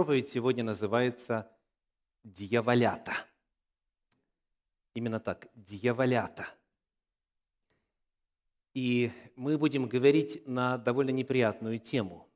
[0.00, 1.54] Проповедь сегодня называется
[2.24, 3.12] «Дьяволята».
[4.94, 6.48] Именно так, «Дьяволята».
[8.72, 12.26] И мы будем говорить на довольно неприятную тему,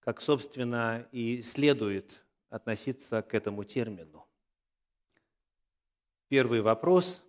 [0.00, 4.28] как, собственно, и следует относиться к этому термину.
[6.28, 7.24] Первый вопрос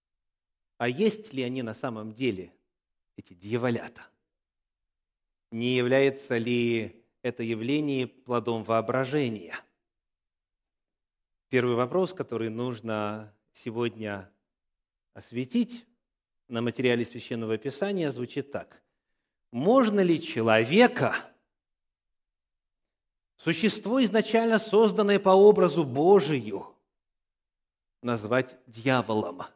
[0.78, 2.54] –а есть ли они на самом деле,
[3.18, 4.08] эти дьяволята?
[5.50, 9.56] Не является ли это явление плодом воображения?
[11.48, 14.30] Первый вопрос, который нужно сегодня
[15.14, 15.86] осветить
[16.46, 18.80] на материале Священного Писания, звучит так.
[19.50, 21.16] Можно ли человека,
[23.36, 26.76] существо изначально созданное по образу Божию,
[28.02, 29.42] назвать дьяволом–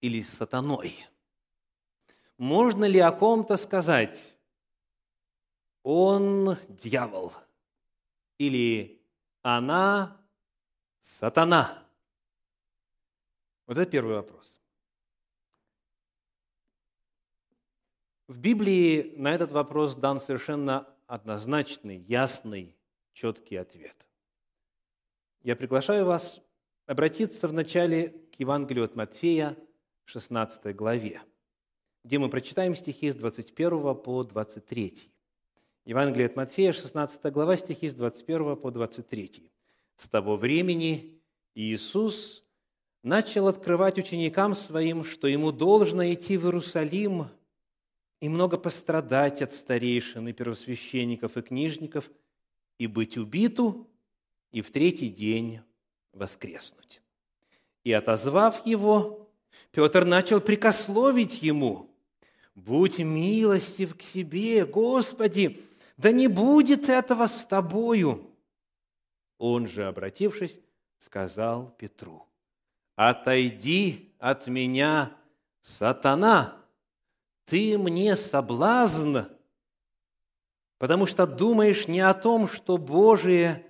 [0.00, 1.06] или сатаной?
[2.36, 4.37] Можно ли о ком-то сказать,
[5.82, 7.32] он дьявол
[8.38, 9.02] или
[9.42, 10.20] она
[11.00, 11.86] сатана?
[13.66, 14.60] Вот это первый вопрос.
[18.28, 22.76] В Библии на этот вопрос дан совершенно однозначный, ясный,
[23.14, 24.06] четкий ответ.
[25.42, 26.40] Я приглашаю вас
[26.86, 29.56] обратиться вначале к Евангелию от Матфея,
[30.04, 31.22] 16 главе,
[32.04, 35.10] где мы прочитаем стихи с 21 по 23.
[35.88, 39.50] Евангелие от Матфея, 16 глава, стихи с 21 по 23.
[39.96, 41.18] «С того времени
[41.54, 42.44] Иисус
[43.02, 47.28] начал открывать ученикам Своим, что Ему должно идти в Иерусалим
[48.20, 52.10] и много пострадать от старейшин и первосвященников и книжников,
[52.76, 53.88] и быть убиту,
[54.52, 55.60] и в третий день
[56.12, 57.00] воскреснуть.
[57.84, 59.26] И отозвав его,
[59.70, 61.88] Петр начал прикословить ему,
[62.54, 65.58] «Будь милостив к себе, Господи,
[65.98, 68.34] да не будет этого с тобою».
[69.36, 70.58] Он же, обратившись,
[70.98, 72.26] сказал Петру,
[72.96, 75.16] «Отойди от меня,
[75.60, 76.64] сатана,
[77.44, 79.18] ты мне соблазн,
[80.78, 83.64] потому что думаешь не о том, что Божие,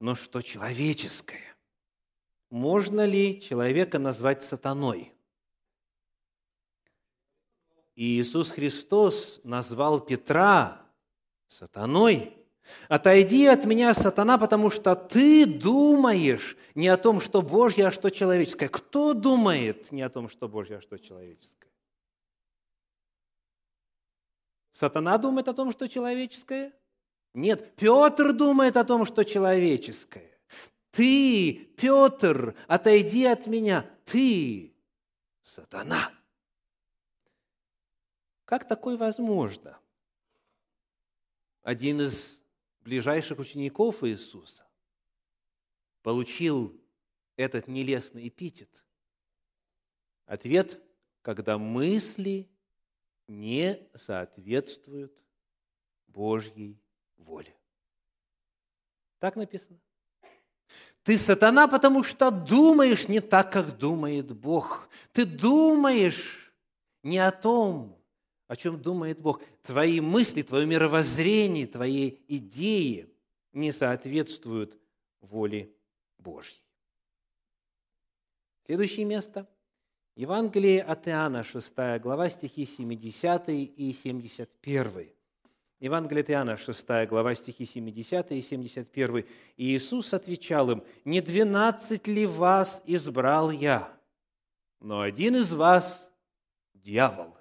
[0.00, 1.56] но что человеческое.
[2.50, 5.12] Можно ли человека назвать сатаной?
[7.94, 10.87] Иисус Христос назвал Петра
[11.48, 12.34] сатаной.
[12.88, 18.10] «Отойди от меня, сатана, потому что ты думаешь не о том, что Божье, а что
[18.10, 18.68] человеческое».
[18.68, 21.72] Кто думает не о том, что Божье, а что человеческое?
[24.70, 26.72] Сатана думает о том, что человеческое?
[27.34, 30.30] Нет, Петр думает о том, что человеческое.
[30.90, 33.88] Ты, Петр, отойди от меня.
[34.04, 34.74] Ты,
[35.42, 36.12] сатана.
[38.44, 39.77] Как такое возможно?
[41.68, 42.42] Один из
[42.80, 44.66] ближайших учеников Иисуса
[46.00, 46.74] получил
[47.36, 48.82] этот нелестный эпитет.
[50.24, 50.80] Ответ,
[51.20, 52.48] когда мысли
[53.26, 55.12] не соответствуют
[56.06, 56.80] Божьей
[57.18, 57.54] воле.
[59.18, 59.78] Так написано.
[61.02, 64.88] Ты сатана, потому что думаешь не так, как думает Бог.
[65.12, 66.50] Ты думаешь
[67.02, 67.97] не о том,
[68.48, 69.42] о чем думает Бог.
[69.62, 73.06] Твои мысли, твое мировоззрение, твои идеи
[73.52, 74.76] не соответствуют
[75.20, 75.70] воле
[76.18, 76.62] Божьей.
[78.64, 79.46] Следующее место.
[80.16, 85.10] Евангелие от Иоанна, 6 глава, стихи 70 и 71.
[85.78, 89.24] Евангелие от Иоанна, 6 глава, стихи 70 и 71.
[89.56, 93.96] И Иисус отвечал им, «Не двенадцать ли вас избрал я,
[94.80, 96.10] но один из вас–
[96.74, 97.37] дьявол».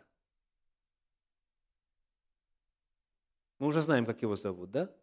[3.60, 4.94] Мы уже знаем, как его зовут, да?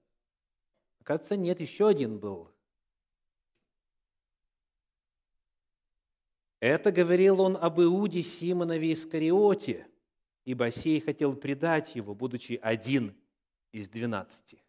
[1.03, 2.51] Кажется, нет, еще один был.
[6.61, 9.87] Это говорил он об Иуде Симонове Искариоте,
[10.45, 13.15] ибо сей хотел предать его, будучи один
[13.71, 14.63] из двенадцати.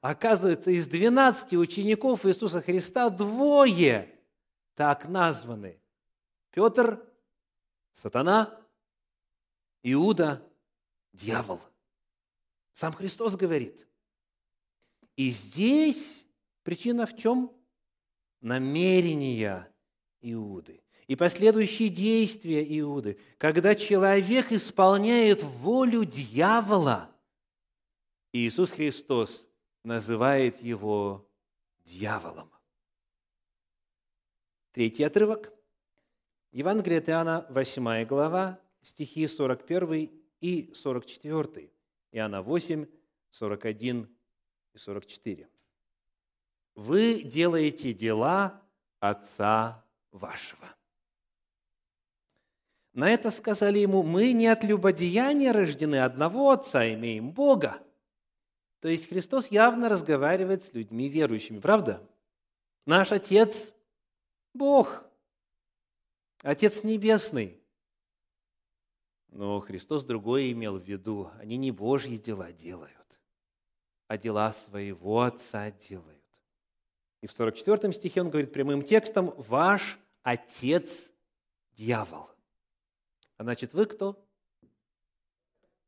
[0.00, 4.08] Оказывается, из двенадцати учеников Иисуса Христа двое
[4.74, 5.80] так названы.
[6.50, 7.06] Петр,
[7.92, 8.58] сатана,
[9.82, 10.42] Иуда,
[11.12, 11.60] дьявол–
[12.72, 13.86] сам Христос говорит.
[15.16, 16.26] И здесь
[16.62, 17.52] причина в чем?
[18.40, 19.72] Намерения
[20.20, 23.18] Иуды и последующие действия Иуды.
[23.38, 27.14] Когда человек исполняет волю дьявола,
[28.32, 29.48] Иисус Христос
[29.84, 31.28] называет его
[31.84, 32.50] дьяволом.
[34.72, 35.52] Третий отрывок.
[36.50, 40.10] Евангелие от Иоанна, 8 глава, стихи 41
[40.40, 41.70] и 44.
[42.12, 42.86] Иоанна 8,
[43.30, 44.16] 41
[44.74, 45.48] и 44.
[46.74, 48.62] «Вы делаете дела
[49.00, 50.74] Отца вашего».
[52.92, 57.82] На это сказали ему, мы не от любодеяния рождены, одного Отца имеем, Бога.
[58.80, 62.06] То есть Христос явно разговаривает с людьми верующими, правда?
[62.84, 63.72] Наш Отец–
[64.54, 65.04] Бог,
[66.42, 67.61] Отец Небесный.
[69.32, 71.30] Но Христос другое имел в виду.
[71.38, 73.18] Они не Божьи дела делают,
[74.06, 76.22] а дела своего Отца делают.
[77.22, 81.10] И в 44 стихе он говорит прямым текстом, «Ваш Отец–
[81.72, 82.28] дьявол».
[83.38, 84.22] А значит, вы кто?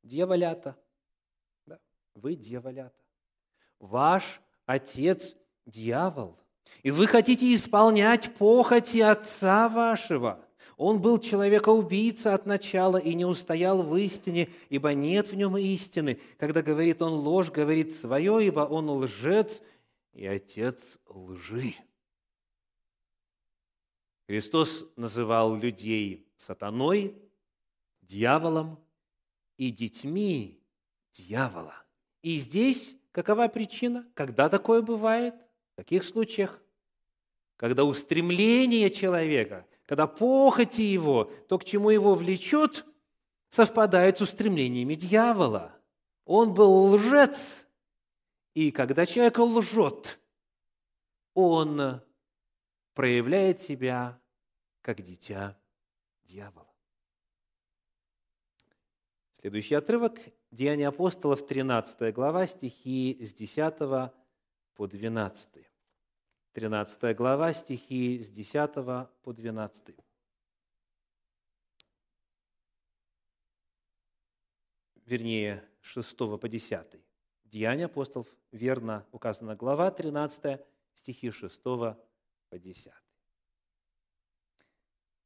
[0.03, 0.77] Дьяволята.
[1.67, 1.79] Да,
[2.15, 2.99] вы дьяволята.
[3.79, 5.37] Ваш Отец–
[5.67, 6.39] дьявол.
[6.83, 10.43] И вы хотите исполнять похоти Отца вашего–
[10.77, 16.21] он был человека-убийца от начала и не устоял в истине, ибо нет в нем истины.
[16.39, 19.63] Когда говорит он ложь, говорит свое, ибо он лжец
[20.13, 21.75] и отец лжи.
[24.27, 27.15] Христос называл людей сатаной,
[28.03, 28.79] дьяволом
[29.57, 30.61] и детьми
[31.13, 31.75] дьявола.
[32.23, 34.07] И здесь какова причина?
[34.15, 35.35] Когда такое бывает?
[35.73, 36.61] В каких случаях?
[37.57, 42.85] Когда устремление человека когда похоти его, то, к чему его влечет,
[43.49, 45.73] совпадает с устремлениями дьявола.
[46.25, 47.67] Он был лжец,
[48.55, 50.19] и когда человек лжет,
[51.35, 52.01] он
[52.95, 54.21] проявляет себя
[54.81, 55.59] как дитя
[56.25, 56.73] дьявола.
[59.33, 60.19] Следующий отрывок–
[60.55, 64.13] Деяния апостолов, 13 глава, стихи с 10
[64.77, 65.51] по 12.
[66.55, 68.75] 13 глава, стихи с 10
[69.23, 69.97] по 12.
[75.05, 77.01] Вернее, 6 по 10.
[77.45, 80.61] Деяния апостолов, верно указана глава 13,
[80.95, 81.99] стихи 6 по
[82.53, 82.93] 10.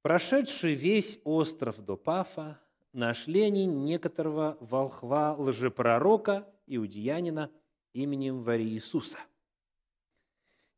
[0.00, 2.58] Прошедший весь остров до Пафа,
[2.94, 7.50] нашли они некоторого волхва лжепророка, иудеянина
[7.92, 9.18] именем Вари Иисуса–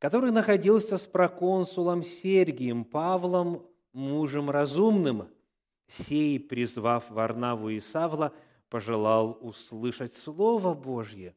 [0.00, 5.28] который находился с проконсулом Сергием Павлом, мужем разумным.
[5.86, 8.32] Сей, призвав Варнаву и Савла,
[8.70, 11.36] пожелал услышать Слово Божье.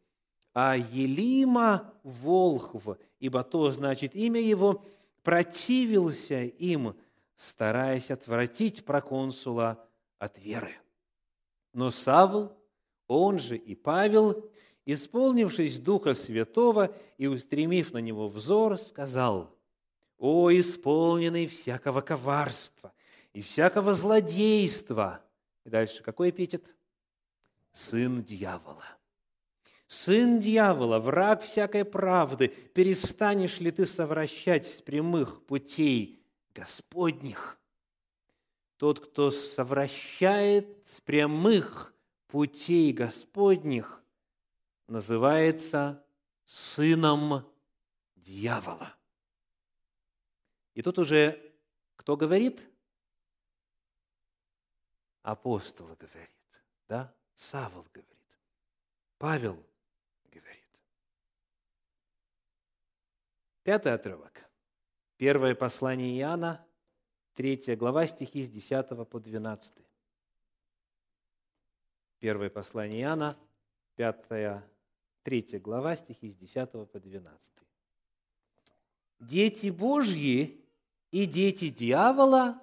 [0.54, 4.86] А Елима Волхв, ибо то значит имя его,
[5.24, 6.95] противился им,
[7.36, 9.86] стараясь отвратить проконсула
[10.19, 10.74] от веры.
[11.74, 12.56] Но Савл,
[13.07, 14.50] он же и Павел,
[14.85, 19.56] исполнившись Духа Святого и устремив на него взор, сказал,
[20.18, 22.94] «О, исполненный всякого коварства
[23.33, 25.24] и всякого злодейства!»
[25.65, 26.75] И дальше какой эпитет?
[27.71, 28.85] Сын дьявола.
[29.88, 36.19] Сын дьявола, враг всякой правды, перестанешь ли ты совращать с прямых путей
[36.53, 37.59] Господних?
[38.77, 41.94] Тот, кто совращает с прямых
[42.27, 44.02] путей Господних,
[44.88, 46.05] называется
[46.46, 47.50] сыном
[48.15, 48.96] дьявола.
[50.74, 51.39] И тут уже
[51.96, 52.62] кто говорит?
[55.22, 57.15] Апостол говорит, да?
[57.34, 58.13] Савол говорит.
[59.17, 59.63] Павел
[60.25, 60.67] говорит.
[63.63, 64.43] Пятый отрывок.
[65.15, 66.65] Первое послание Иоанна,
[67.34, 69.75] третья глава, стихи с 10 по 12.
[72.19, 73.38] Первое послание Иоанна,
[73.96, 74.69] пятая
[75.24, 77.53] 3 глава, стихи с 10 по 12.
[79.20, 80.62] «Дети Божьи
[81.12, 82.62] и дети дьявола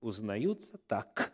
[0.00, 1.32] узнаются так.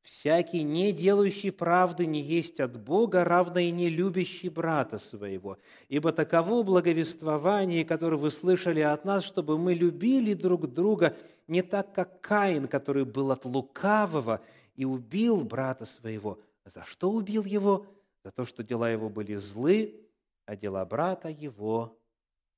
[0.00, 5.58] Всякий, не делающий правды, не есть от Бога, равно и не любящий брата своего.
[5.88, 11.16] Ибо таково благовествование, которое вы слышали от нас, чтобы мы любили друг друга,
[11.48, 14.40] не так, как Каин, который был от лукавого
[14.76, 16.38] и убил брата своего.
[16.64, 17.86] За что убил его?
[18.26, 20.04] За то, что дела его были злы,
[20.46, 21.96] а дела брата его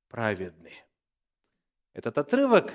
[0.09, 0.73] праведны.
[1.93, 2.73] Этот отрывок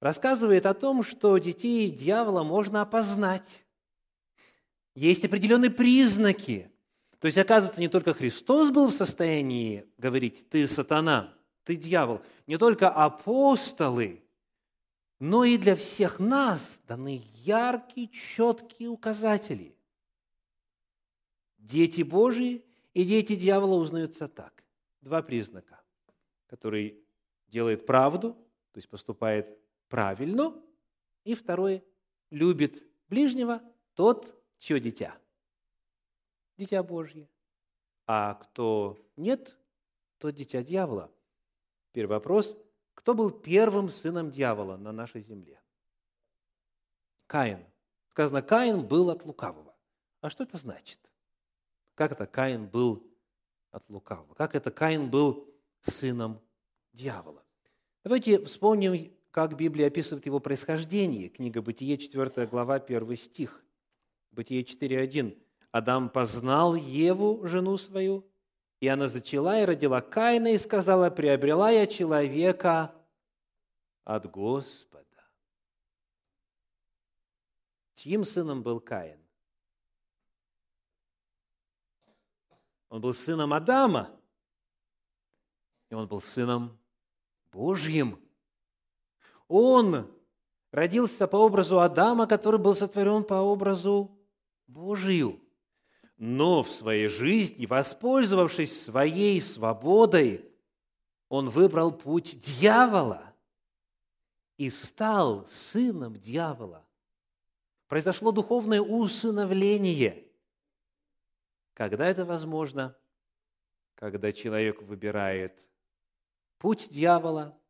[0.00, 3.66] рассказывает о том, что детей дьявола можно опознать.
[4.94, 6.72] Есть определенные признаки.
[7.18, 12.56] То есть, оказывается, не только Христос был в состоянии говорить «ты сатана», «ты дьявол», не
[12.56, 14.24] только апостолы,
[15.18, 19.75] но и для всех нас даны яркие, четкие указатели
[21.66, 24.64] дети Божии и дети дьявола узнаются так.
[25.00, 25.80] Два признака,
[26.46, 27.04] который
[27.48, 28.32] делает правду,
[28.72, 29.58] то есть поступает
[29.88, 30.54] правильно,
[31.24, 31.84] и второй
[32.30, 33.60] любит ближнего,
[33.94, 35.16] тот, чье дитя.
[36.56, 37.28] Дитя Божье.
[38.06, 39.56] а кто нет,
[40.18, 41.12] то дитя дьявола.
[41.92, 42.56] Первый вопрос.
[42.94, 45.60] Кто был первым сыном дьявола на нашей земле?
[47.26, 47.64] Каин.
[48.08, 49.76] Сказано, Каин был от лукавого.
[50.20, 51.12] А что это значит?
[51.96, 53.10] Как это Каин был
[53.70, 54.34] от лукавого?
[54.34, 55.48] Как это Каин был
[55.80, 56.42] сыном
[56.92, 57.42] дьявола?
[58.04, 61.30] Давайте вспомним, как Библия описывает его происхождение.
[61.30, 63.64] Книга Бытие, 4 глава, 1 стих.
[64.30, 65.42] Бытие 4.1.
[65.70, 68.28] Адам познал Еву, жену свою,
[68.80, 72.94] и она зачала и родила Каина, и сказала, приобрела я человека
[74.04, 75.24] от Господа.
[77.94, 79.25] Чьим сыном был Каин?
[82.88, 84.10] Он был сыном Адама,
[85.90, 86.78] и он был сыном
[87.52, 88.18] Божьим.
[89.48, 90.10] Он
[90.70, 94.16] родился по образу Адама, который был сотворен по образу
[94.66, 95.40] Божию.
[96.16, 100.50] Но в своей жизни, воспользовавшись своей свободой,
[101.28, 103.34] он выбрал путь дьявола
[104.56, 106.86] и стал сыном дьявола.
[107.88, 110.22] Произошло духовное усыновление–
[111.76, 112.98] когда это возможно?
[113.96, 115.68] Когда человек выбирает
[116.56, 117.60] путь дьявола,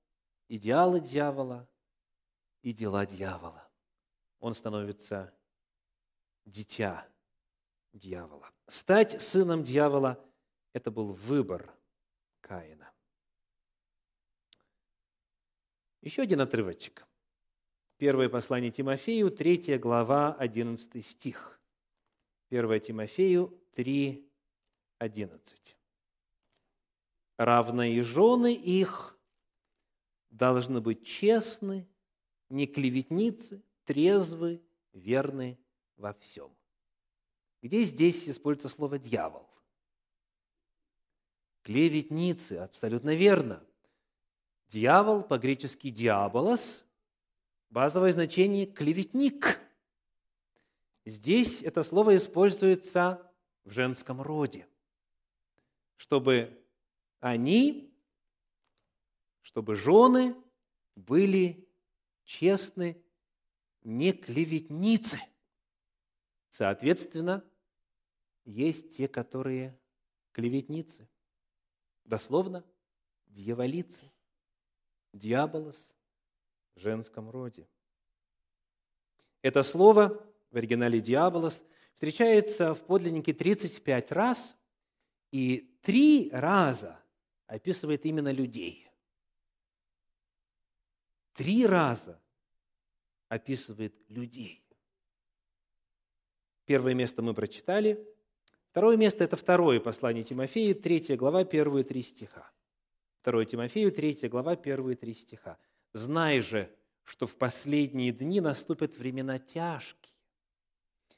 [0.48, 1.68] идеалы дьявола
[2.62, 3.68] и дела дьявола.
[4.38, 5.36] Он становится
[6.44, 7.08] дитя
[7.92, 8.52] дьявола.
[8.68, 10.24] Стать сыном дьявола–
[10.72, 11.74] это был выбор
[12.40, 12.92] Каина.
[16.00, 17.04] Еще один отрывочек.
[17.96, 21.60] Первое послание Тимофею, 3 глава, 11 стих.
[22.50, 24.26] 1 Тимофею 3,
[24.98, 25.76] 11.
[27.36, 29.18] Равно и жены их
[30.30, 31.86] должны быть честны,
[32.48, 34.62] не клеветницы, трезвы,
[34.94, 35.58] верны
[35.96, 36.56] во всем.
[37.60, 39.46] Где здесь используется слово «дьявол»?
[41.60, 43.62] Клеветницы, абсолютно верно.
[44.68, 46.82] Дьявол, по-гречески «диаболос»,
[47.68, 49.60] базовое значение «клеветник».
[51.04, 53.25] Здесь это слово используется
[53.66, 54.66] в женском роде,
[55.96, 56.64] чтобы
[57.18, 57.92] они,
[59.42, 60.36] чтобы жены
[60.94, 61.68] были
[62.24, 63.02] честны,
[63.82, 65.20] не клеветницы.
[66.50, 67.44] Соответственно,
[68.44, 69.76] есть те, которые
[70.30, 71.08] клеветницы.
[72.04, 72.64] Дословно,
[73.26, 74.12] дьяволицы,
[75.12, 75.96] дьяволос
[76.76, 77.68] в женском роде.
[79.42, 81.64] Это слово в оригинале «диаболос»–
[81.96, 84.54] встречается в подлиннике 35 раз,
[85.32, 87.02] и три раза
[87.46, 88.86] описывает именно людей.
[91.32, 92.20] Три раза
[93.28, 94.62] описывает людей.
[96.66, 98.06] Первое место мы прочитали.
[98.70, 102.52] Второе место– это второе послание Тимофею, третья глава, первые три стиха.
[103.22, 105.56] Второе Тимофею, третья глава, первые три стиха.
[105.94, 106.70] «Знай же,
[107.04, 110.05] что в последние дни наступят времена тяжкие,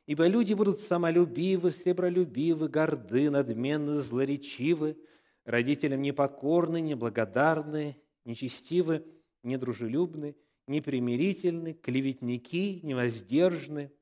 [0.08, 4.96] Ибо люди будут самолюбивы, сребролюбивы, горды, надменны, злоречивы,
[5.44, 9.04] родителям непокорны, неблагодарны, нечестивы,
[9.42, 10.34] недружелюбны,
[10.66, 13.92] непримирительны, клеветники, невоздержны,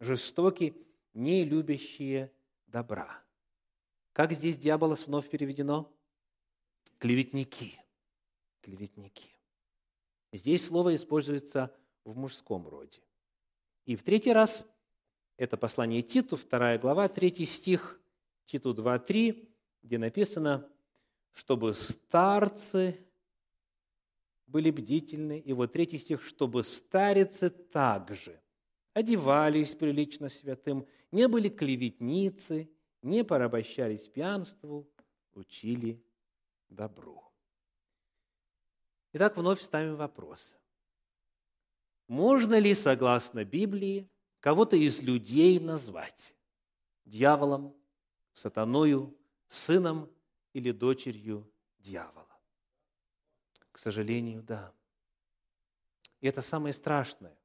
[0.00, 0.74] жестоки,
[1.12, 2.32] не любящие
[2.66, 3.22] добра.
[4.14, 5.94] Как здесь дьяволос вновь переведено?
[6.96, 7.78] Клеветники.
[8.62, 9.28] Клеветники.
[10.32, 13.02] Здесь слово используется в мужском роде.
[13.84, 14.64] И в третий раз
[15.36, 18.00] это послание Титу, 2 глава, 3 стих,
[18.46, 19.48] Титу 2, 3,
[19.82, 20.68] где написано,
[21.32, 22.98] чтобы старцы
[24.46, 25.38] были бдительны.
[25.40, 28.40] И вот третий стих, чтобы старицы также
[28.92, 32.70] одевались прилично святым, не были клеветницы,
[33.00, 34.88] не порабощались пьянству,
[35.32, 36.04] учили
[36.68, 37.22] добру.
[39.14, 40.56] Итак, вновь ставим вопрос.
[42.06, 44.08] Можно ли, согласно Библии,
[44.42, 46.34] кого-то из людей назвать
[47.04, 47.76] дьяволом,
[48.32, 50.10] сатаною, сыном
[50.52, 52.26] или дочерью дьявола.
[53.70, 54.74] К сожалению, да.
[56.20, 57.38] И это самое страшное.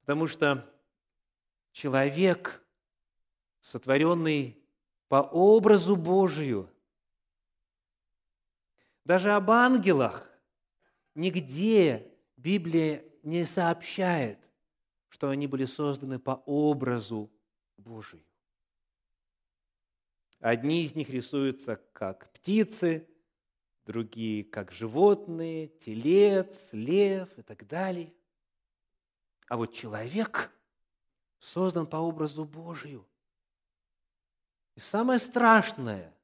[0.00, 0.66] Потому что
[1.72, 2.64] человек,
[3.60, 4.58] сотворенный
[5.08, 6.66] по образу Божию,
[9.04, 10.30] даже об ангелах
[11.14, 14.49] нигде Библия не сообщает,
[15.20, 17.30] что они были созданы по образу
[17.76, 18.24] Божию.
[20.38, 23.06] Одни из них рисуются как птицы,
[23.84, 28.14] другие как животные, телец, лев и так далее.
[29.48, 30.50] А вот человек
[31.38, 33.06] создан по образу Божию.
[34.74, 36.16] И самое страшное,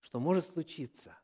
[0.00, 1.14] что может случиться,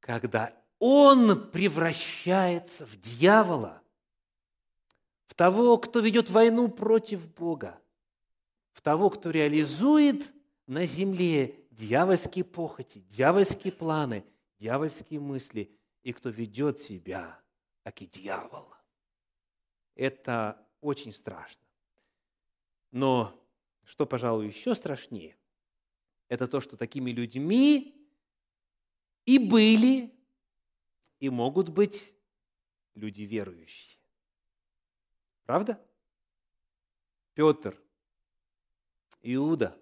[0.00, 3.80] когда он превращается в дьявола,
[5.40, 7.80] того, кто ведет войну против Бога,
[8.72, 10.34] в того, кто реализует
[10.66, 14.26] на земле дьявольские похоти, дьявольские планы,
[14.58, 17.40] дьявольские мысли, и кто ведет себя,
[17.84, 18.66] как и дьявол.
[19.94, 21.64] Это очень страшно.
[22.90, 23.34] Но
[23.84, 25.38] что, пожалуй, еще страшнее,
[26.28, 27.96] это то, что такими людьми
[29.24, 30.12] и были,
[31.18, 32.14] и могут быть
[32.94, 33.99] люди верующие.
[35.50, 35.80] Правда?
[37.34, 37.76] Петр,
[39.20, 39.76] Иуда,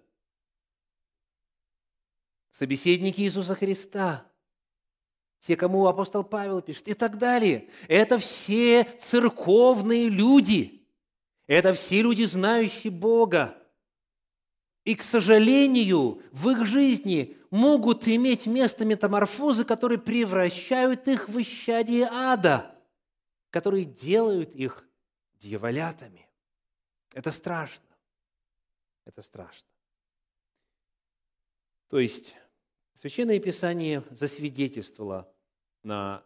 [2.49, 4.25] собеседники Иисуса Христа,
[5.37, 7.69] те, кому апостол Павел пишет, и так далее.
[7.87, 10.87] Это все церковные люди.
[11.45, 13.55] Это все люди, знающие Бога.
[14.85, 22.09] И, к сожалению, в их жизни могут иметь место метаморфозы, которые превращают их в исчадие
[22.11, 22.75] ада,
[23.51, 24.88] которые делают их
[25.39, 26.27] дьяволятами.
[27.13, 27.85] Это страшно.
[29.05, 29.67] Это страшно.
[31.87, 32.35] То есть,
[32.99, 35.33] Священное Писание засвидетельствовало
[35.83, 36.21] на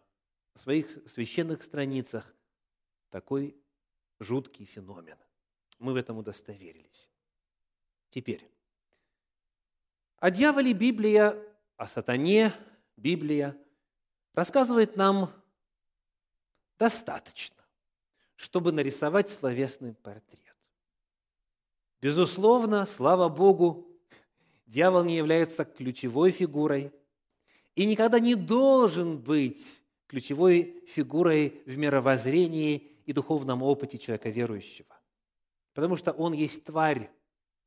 [0.56, 2.36] своих священных страницах
[3.12, 3.56] такой
[4.20, 5.20] жуткий феномен.
[5.78, 7.12] Мы в этом удостоверились.
[8.10, 8.50] Теперь,
[10.18, 11.38] о дьяволе Библия,
[11.78, 12.54] о сатане
[12.98, 13.56] Библия
[14.34, 15.32] рассказывает нам
[16.80, 17.63] достаточно,
[18.44, 20.58] чтобы нарисовать словесный портрет.
[22.02, 23.88] Безусловно, слава Богу,
[24.66, 26.92] дьявол не является ключевой фигурой
[27.76, 34.94] и никогда не должен быть ключевой фигурой в мировоззрении и духовном опыте человека верующего.
[35.74, 37.10] Потому что он есть тварь,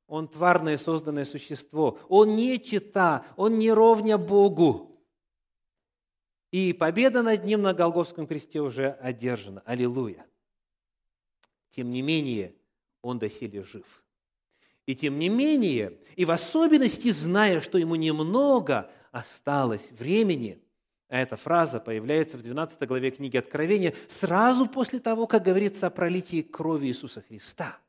[0.06, 1.98] он тварное созданное существо.
[2.10, 5.00] Он не чита, он не ровня Богу.
[6.50, 9.62] И победа над ним на Голговском кресте уже одержана.
[9.64, 10.26] Аллилуйя.
[11.76, 12.54] Тем не менее,
[13.02, 14.02] он доселе жив.
[14.86, 20.58] И тем не менее, и в особенности зная, что ему немного осталось времени,
[21.08, 25.90] а эта фраза появляется в 12 главе книги Откровения сразу после того, как говорится о
[25.90, 27.78] пролитии крови Иисуса Христа–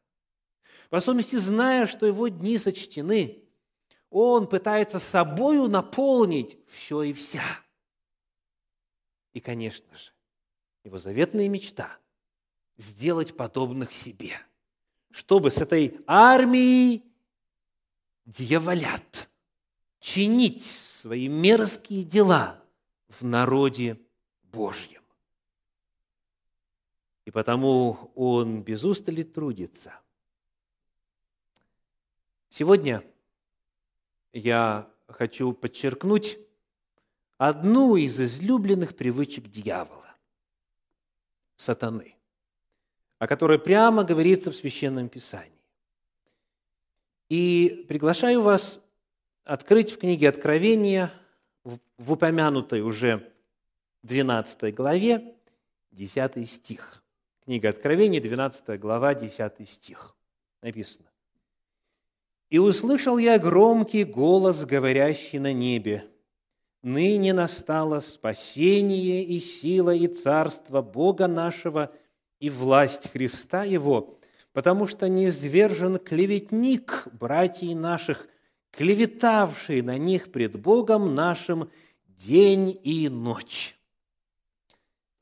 [0.89, 3.43] в особенности зная, что его дни сочтены,
[4.10, 7.43] он пытается собою наполнить все и вся.
[9.34, 10.12] И, конечно же,
[10.84, 11.97] его заветная мечта–
[12.78, 14.34] сделать подобных себе,
[15.12, 17.04] чтобы с этой армией
[18.26, 19.30] дьяволят
[20.00, 22.63] чинить свои мерзкие дела
[23.10, 24.00] в народе
[24.44, 25.04] Божьем.
[27.26, 30.00] И потому он без устали трудится–
[32.58, 33.04] Сегодня
[34.34, 36.40] я хочу подчеркнуть
[37.38, 40.16] одну из излюбленных привычек дьявола–
[41.56, 42.17] сатаны,
[43.20, 45.52] о которой прямо говорится в Священном Писании.
[47.30, 48.80] И приглашаю вас
[49.44, 51.12] открыть в книге Откровения,
[51.64, 53.32] в упомянутой уже
[54.04, 55.36] 12 главе,
[55.92, 57.04] 10 стих.
[57.44, 60.16] Книга Откровения, 12 глава, 10 стих.
[60.62, 61.08] Написано.
[62.50, 66.08] И услышал я громкий голос, говорящий на небе,
[66.84, 71.92] «Ныне настало спасение и сила и царство Бога нашего
[72.39, 74.19] и власть Христа Его,
[74.54, 78.28] потому что низвержен клеветник братьев наших,
[78.71, 81.69] клеветавший на них пред Богом нашим
[82.08, 83.76] день и ночь».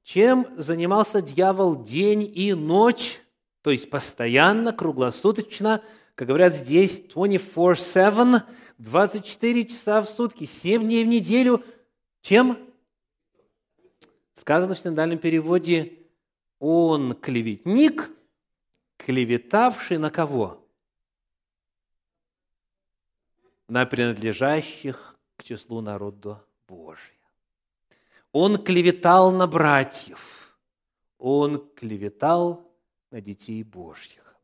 [0.04, 3.20] Чем занимался дьявол день и ночь,
[3.64, 5.82] то есть постоянно, круглосуточно–
[6.16, 8.42] как говорят здесь, 24-7,
[8.78, 11.62] 24 часа в сутки, 7 дней в неделю.
[12.22, 12.58] Чем?
[14.34, 16.05] Сказано в синодальном переводе,
[16.60, 18.10] он клеветник,
[18.98, 20.66] клеветавший на кого?
[23.68, 27.16] На принадлежащих к числу народа Божия.
[28.32, 30.58] Он клеветал на братьев,
[31.18, 32.72] он клеветал
[33.12, 34.36] на детей Божьих.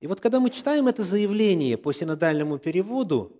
[0.00, 3.36] И вот когда мы читаем это заявление по синодальному переводу,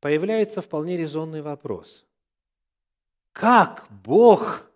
[0.00, 2.06] появляется вполне резонный вопрос.
[3.32, 4.71] Как Бог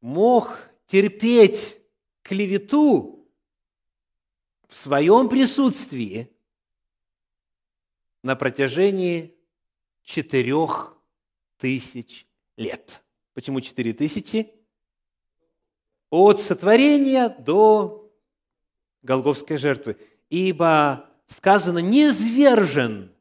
[0.00, 1.78] мог терпеть
[2.22, 3.28] клевету
[4.68, 6.30] в своем присутствии
[8.22, 9.36] на протяжении
[10.02, 10.96] четырех
[11.58, 13.02] тысяч лет?
[13.34, 14.54] Почему четыре тысячи?
[16.10, 18.12] От сотворения до
[19.02, 19.96] Голговской жертвы.
[20.28, 23.14] Ибо сказано «незвержен»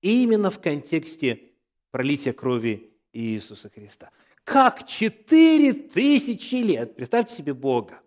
[0.00, 1.52] именно в контексте
[1.90, 4.10] пролития крови Иисуса Христа.
[4.44, 8.02] Как четыре тысячи лет, представьте себе Бога,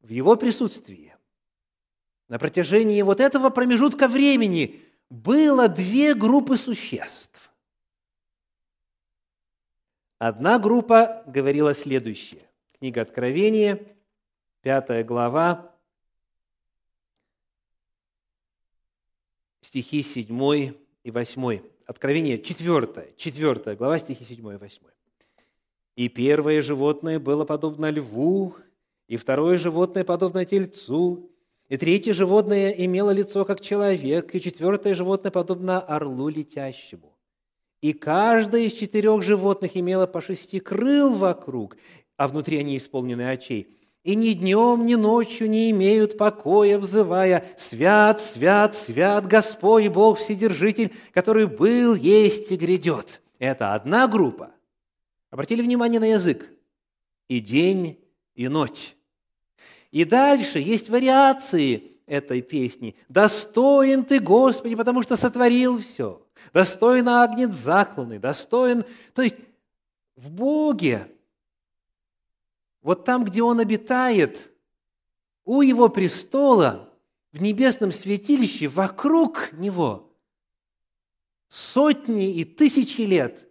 [0.00, 1.14] в Его присутствии,
[2.28, 7.52] на протяжении вот этого промежутка времени было две группы существ.
[10.18, 12.42] Одна группа говорила следующее.
[12.78, 13.80] Книга Откровения,
[14.62, 15.74] пятая глава,
[19.60, 21.69] стихи 7 и 8.
[21.90, 24.82] Откровение 4, 4 глава, стихи 7 и 8.
[25.96, 28.54] «И первое животное было подобно льву,
[29.08, 31.28] и второе животное подобно тельцу,
[31.68, 37.18] и третье животное имело лицо, как человек, и четвертое животное подобно орлу летящему.
[37.80, 41.76] И каждое из четырех животных имело по шести крыл вокруг,
[42.16, 43.79] а внутри они исполнены очей.
[44.02, 50.94] И ни днем, ни ночью не имеют покоя, взывая «Свят, свят, свят Господь Бог Вседержитель,
[51.12, 53.20] который был, есть и грядет».
[53.38, 54.52] Это одна группа.
[55.30, 56.50] Обратили внимание на язык.
[57.28, 57.98] И день,
[58.34, 58.96] и ночь.
[59.90, 62.96] И дальше есть вариации этой песни.
[63.08, 66.22] «Достоин Ты, Господи, потому что сотворил все.
[66.52, 68.84] Достоин агнец закланный, достоин...»
[69.14, 69.36] То есть
[70.16, 71.06] в Боге,
[72.82, 74.52] вот там, где Он обитает,
[75.44, 76.88] у Его престола,
[77.32, 80.10] в небесном святилище, вокруг Него
[81.48, 83.46] сотни и тысячи лет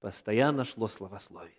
[0.00, 1.54] постоянно шло словословие.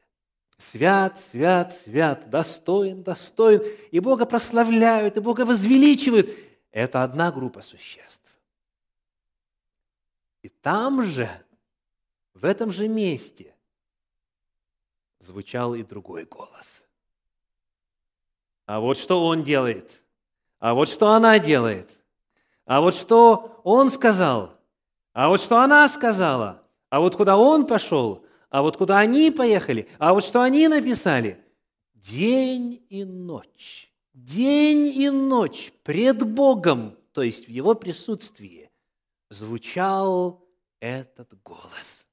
[0.58, 3.62] Свят, свят, свят, достоин, достоин.
[3.92, 6.30] И Бога прославляют, и Бога возвеличивают.
[6.72, 8.30] Это одна группа существ.
[10.42, 11.30] И там же,
[12.34, 13.56] в этом же месте,
[15.20, 16.86] звучал и другой голос.
[18.70, 20.04] А вот что он делает.
[20.60, 21.90] А вот что она делает.
[22.66, 24.54] А вот что он сказал.
[25.14, 26.62] А вот что она сказала.
[26.90, 31.44] А вот куда он пошел а вот куда они поехали, а вот что они написали.
[31.94, 38.72] День и ночь, день и ночь пред Богом, то есть в Его присутствии,
[39.30, 40.44] звучал
[40.80, 42.08] этот голос.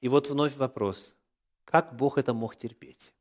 [0.00, 1.14] И вот вновь вопрос,
[1.68, 3.14] как Бог это мог терпеть?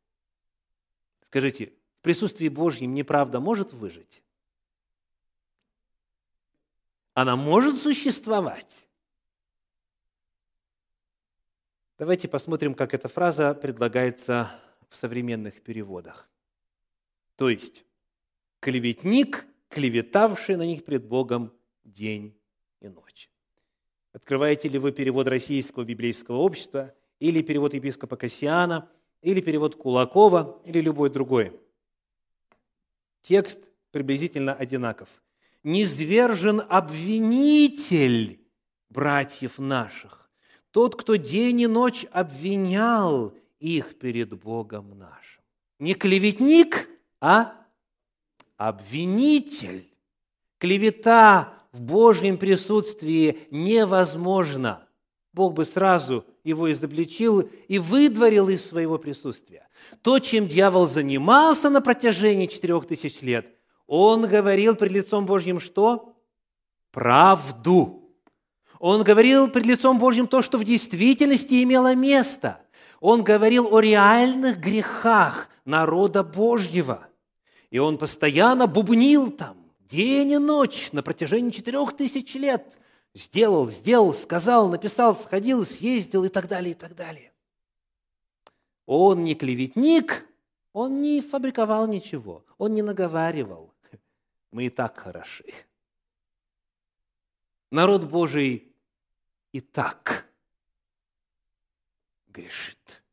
[1.23, 4.23] Скажите, в присутствии Божьем неправда может выжить?
[7.17, 8.88] она может существовать.
[11.97, 14.51] Давайте посмотрим, как эта фраза предлагается
[14.88, 16.29] в современных переводах.
[17.36, 17.86] То есть,
[18.60, 21.51] клеветник, клеветавший на них пред Богом
[21.83, 22.39] день
[22.81, 23.31] и ночь.
[24.13, 28.89] Открываете ли вы перевод Российского библейского общества, или перевод епископа Кассиана,
[29.21, 31.60] или перевод Кулакова, или любой другой?
[33.21, 33.60] Текст
[33.91, 35.10] приблизительно одинаков–
[35.63, 38.39] низвержен обвинитель
[38.89, 40.30] братьев наших,
[40.71, 45.43] тот, кто день и ночь обвинял их перед Богом нашим.
[45.80, 47.53] Не клеветник, а
[48.58, 49.93] обвинитель.
[50.58, 54.87] Клевета в Божьем присутствии невозможна.
[55.38, 59.67] Бог бы сразу его изобличил и выдворил из своего присутствия.
[60.02, 63.47] То, чем дьявол занимался на протяжении четырех тысяч лет,
[63.86, 66.15] он говорил пред лицом Божьим что?
[66.91, 68.10] Правду.
[68.80, 72.60] Он говорил пред лицом Божьим то, что в действительности имело место.
[73.00, 77.08] Он говорил о реальных грехах народа Божьего.
[77.69, 82.73] И он постоянно бубнил там, день и ночь, на протяжении четырех тысяч лет.
[83.17, 87.34] Сделал, сделал, сказал, написал, сходил, съездил и так далее, и так далее.
[88.86, 90.23] Он не клеветник,
[90.71, 93.73] он не фабриковал ничего, он не наговаривал
[94.51, 95.45] мы и так хороши.
[97.71, 98.71] Народ Божий
[99.51, 100.27] и так
[102.27, 103.03] грешит.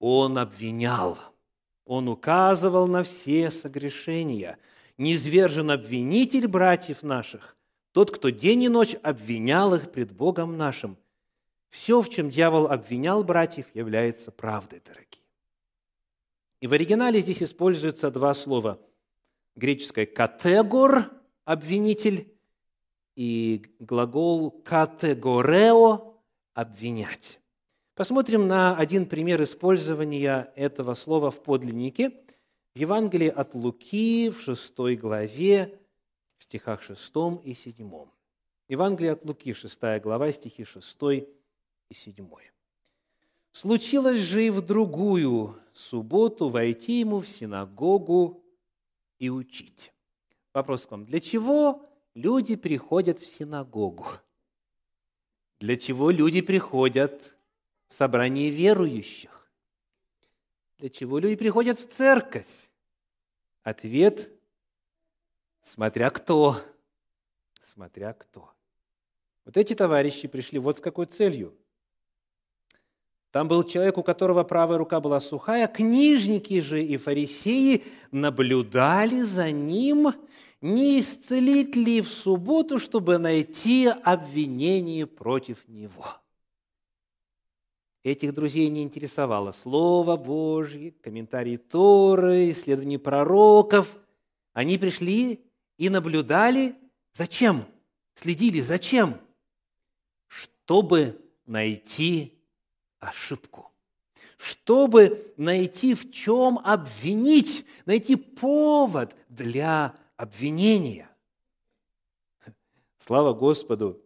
[0.00, 1.16] Он обвинял,
[1.86, 4.58] он указывал на все согрешения.
[4.98, 7.57] Низвержен обвинитель братьев наших,
[7.98, 10.96] тот, кто день и ночь обвинял их пред Богом нашим.
[11.68, 15.24] Все, в чем дьявол обвинял братьев, является правдой, дорогие.
[16.60, 18.78] И в оригинале здесь используются два слова–
[19.56, 21.10] греческое «категор»–
[21.44, 22.32] обвинитель,
[23.16, 26.20] и глагол «категорео»–
[26.54, 27.40] обвинять.
[27.96, 32.10] Посмотрим на один пример использования этого слова в подлиннике.
[32.76, 35.80] В Евангелии от Луки в 6 главе,
[36.48, 37.12] стихах 6
[37.44, 38.06] и 7.
[38.68, 40.98] Евангелие от Луки, 6 глава, стихи 6
[41.90, 42.26] и 7.
[43.52, 48.42] Случилось же и в другую субботу войти ему в синагогу
[49.18, 49.92] и учить.
[50.54, 51.04] Вопрос к вам.
[51.04, 51.84] Для чего
[52.14, 54.06] люди приходят в синагогу?
[55.60, 57.36] Для чего люди приходят
[57.88, 59.50] в собрание верующих?
[60.78, 62.70] Для чего люди приходят в церковь?
[63.64, 64.30] Ответ–
[65.68, 66.56] смотря кто.
[67.62, 68.50] Смотря кто.
[69.44, 71.54] Вот эти товарищи пришли вот с какой целью.
[73.30, 75.66] Там был человек, у которого правая рука была сухая.
[75.66, 80.12] Книжники же и фарисеи наблюдали за ним–
[80.60, 86.06] не исцелить ли в субботу, чтобы найти обвинение против него.
[88.02, 93.96] Этих друзей не интересовало Слово Божье, комментарии Торы, исследования пророков.
[94.52, 95.44] Они пришли
[95.78, 96.76] и наблюдали.
[97.14, 97.64] Зачем?
[98.14, 98.60] Следили.
[98.60, 99.18] Зачем?
[100.26, 102.38] Чтобы найти
[102.98, 103.72] ошибку.
[104.36, 111.08] Чтобы найти в чем обвинить, найти повод для обвинения.
[112.98, 114.00] Слава Господу,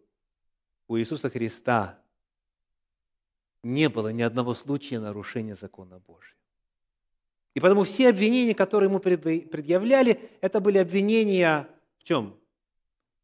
[0.87, 1.99] у Иисуса Христа
[3.63, 6.42] не было ни одного случая нарушения закона Божьего.
[7.53, 12.39] И потому все обвинения, которые ему предъявляли, это были обвинения в чем?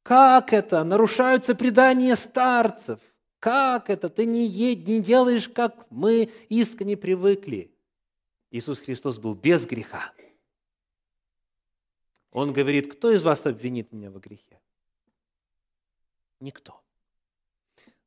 [0.04, 0.84] Как это?
[0.84, 3.00] Нарушаются предания старцев.
[3.40, 4.10] Как это?
[4.10, 7.72] Ты не, едь, не делаешь, как мы искренне привыкли.
[8.52, 10.14] Иисус Христос был без греха.
[12.32, 14.60] Он говорит, кто из вас обвинит меня в грехе?
[16.40, 16.82] Никто.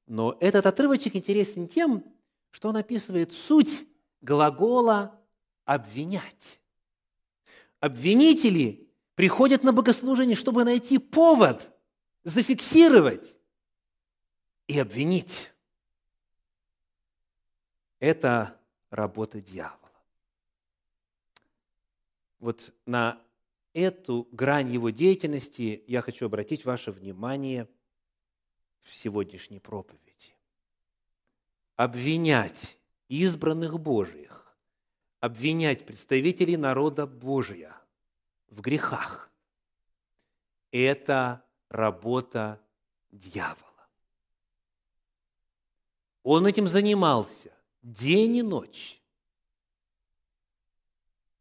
[0.07, 2.05] Но этот отрывочек интересен тем,
[2.51, 3.87] что он описывает суть
[4.21, 5.22] глагола
[5.64, 6.61] «обвинять».
[7.81, 11.70] Обвинители приходят на богослужение, чтобы найти повод,
[12.25, 13.37] зафиксировать
[14.68, 15.53] и обвинить.
[17.98, 18.59] Это
[18.90, 19.79] работа дьявола.
[22.38, 23.20] Вот на
[23.72, 27.68] эту грань его деятельности я хочу обратить ваше внимание
[28.81, 30.35] в сегодняшней проповеди.
[31.77, 32.77] Обвинять
[33.09, 34.42] избранных Божьих,
[35.23, 37.77] обвинять представителей народа Божия
[38.49, 39.31] в грехах–
[40.73, 42.61] это работа
[43.13, 43.87] дьявола.
[46.25, 49.01] Он этим занимался день и ночь.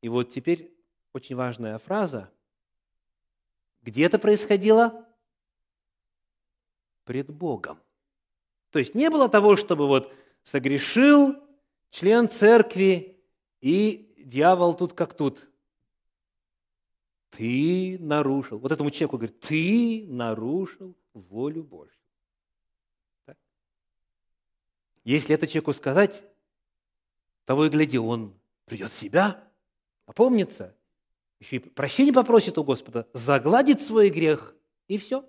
[0.02, 0.72] И вот теперь
[1.14, 2.32] очень важная фраза.
[3.82, 5.08] Где это происходило?
[7.06, 7.80] Пред Богом.
[8.70, 10.14] То есть не было того, чтобы вот
[10.44, 11.36] согрешил
[11.90, 13.11] член церкви,
[13.62, 15.48] и дьявол тут как тут.
[17.30, 18.60] Ты нарушил.
[18.60, 21.96] Вот этому человеку говорит, ты нарушил волю Божью.
[23.26, 23.38] Так?
[25.06, 26.24] Если это человеку сказать,
[27.46, 29.42] того и гляди, он придет в себя,
[30.06, 30.76] опомнится
[31.42, 34.56] еще и прощение попросит у Господа, загладит свой грех,
[34.88, 35.26] и все.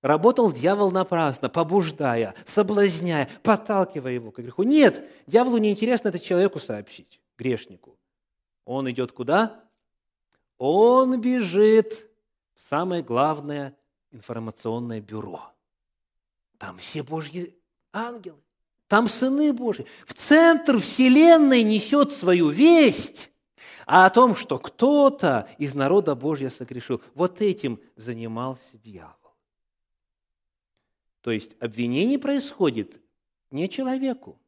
[0.00, 4.62] Работал дьявол напрасно, побуждая, соблазняя, подталкивая его к греху.
[4.62, 7.96] Нет, дьяволу не интересно это человеку сообщить, грешнику.
[8.64, 9.64] Он идет куда?
[10.56, 12.08] Он бежит
[12.54, 13.76] в самое главное
[14.12, 15.52] информационное бюро.
[16.58, 17.56] Там все Божьи
[17.92, 18.40] ангелы,
[18.86, 19.86] там сыны Божьи.
[20.06, 23.30] В центр Вселенной несет свою весть
[23.86, 27.00] а о том, что кто-то из народа Божьего согрешил.
[27.14, 29.17] Вот этим занимался дьявол.
[31.28, 33.02] То есть обвинение происходит
[33.50, 34.40] не человеку,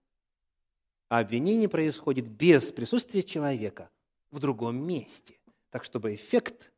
[1.10, 3.90] а обвинение происходит без присутствия человека
[4.30, 5.38] в другом месте,
[5.68, 6.72] так чтобы эффект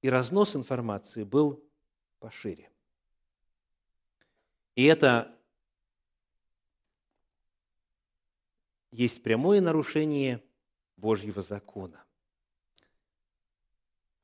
[0.00, 1.60] и разнос информации был
[2.20, 2.70] пошире.
[4.76, 5.36] И это
[8.92, 10.40] есть прямое нарушение
[10.96, 12.04] Божьего закона.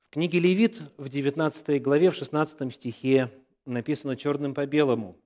[0.05, 5.19] В книге Левит в 19 главе, в 16 стихе написано черным по белому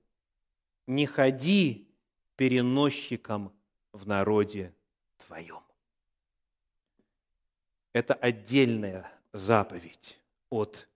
[0.85, 1.87] «Не ходи
[2.35, 3.53] переносчиком
[3.91, 4.73] в народе
[5.25, 5.63] твоем».
[7.93, 10.19] Это отдельная заповедь
[10.49, 10.87] от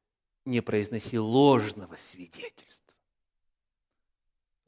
[0.45, 2.93] «не произноси ложного свидетельства».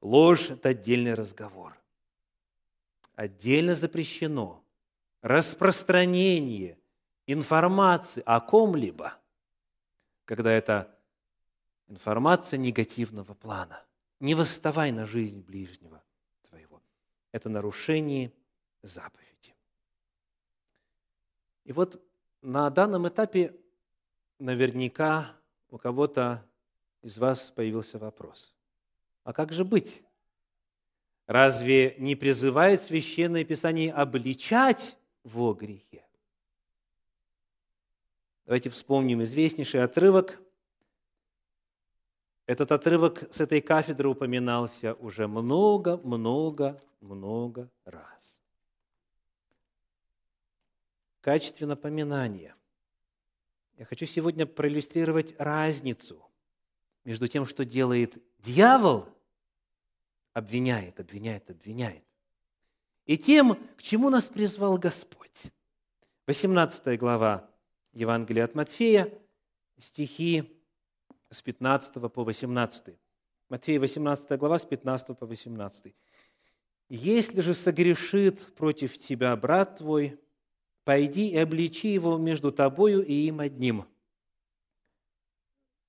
[0.02, 1.78] Ложь– это отдельный разговор.
[3.16, 4.64] Отдельно запрещено–
[5.22, 6.78] распространение
[7.26, 9.18] информации о ком-либо,
[10.26, 10.93] когда это
[11.88, 13.84] информация негативного плана.
[14.20, 16.04] Не восставай на жизнь ближнего
[16.42, 16.82] твоего.
[17.32, 18.32] Это нарушение
[18.82, 19.54] заповеди.
[21.66, 22.02] И вот
[22.42, 23.56] на данном этапе
[24.40, 25.36] наверняка
[25.70, 26.46] у кого-то
[27.02, 28.56] из вас появился вопрос.
[29.24, 30.04] А как же быть?
[31.26, 36.06] Разве не призывает Священное Писание обличать во грехе?
[38.46, 40.42] Давайте вспомним известнейший отрывок.
[42.46, 48.40] Этот отрывок с этой кафедры упоминался уже много, много, много раз.
[51.20, 52.56] В качестве напоминания
[53.78, 56.22] я хочу сегодня проиллюстрировать разницу
[57.06, 59.08] между тем, что делает дьявол,
[60.34, 62.04] обвиняет, обвиняет, обвиняет,
[63.06, 65.44] и тем, к чему нас призвал Господь.
[66.28, 67.50] 18 глава
[67.94, 69.10] Евангелия от Матфея,
[69.78, 70.63] стихи
[71.34, 72.96] с 15 по 18.
[73.50, 75.96] Матфея 18 глава с 15 по 18.
[76.90, 80.20] «Если же согрешит против тебя брат твой,
[80.84, 83.86] пойди и обличи его между тобою и им одним».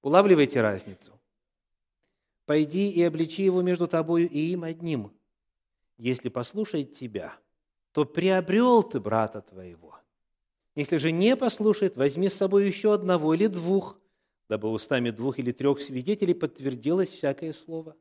[0.03, 1.21] Улавливайте разницу.
[2.47, 5.13] «Пойди и обличи его между тобою и им одним.
[5.97, 7.37] Если послушает тебя,
[7.93, 9.99] то приобрел ты брата твоего.
[10.75, 13.99] Если же не послушает, возьми с собой еще одного или двух,
[14.55, 17.97] дабы устами двух или трех свидетелей подтвердилось всякое слово.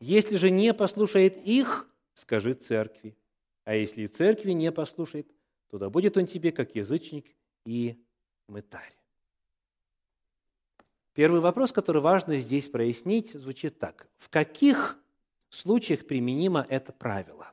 [0.00, 3.16] Если же не послушает их, скажи церкви.
[3.62, 5.30] А если и церкви не послушает,
[5.70, 7.26] то да будет он тебе как язычник
[7.64, 7.96] и
[8.48, 8.92] мытарь.
[11.12, 14.08] Первый вопрос, который важно здесь прояснить, звучит так.
[14.18, 14.98] В каких
[15.48, 17.52] случаях применимо это правило?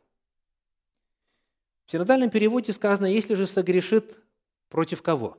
[1.86, 4.19] В синодальном переводе сказано, если же согрешит
[4.67, 5.38] против кого?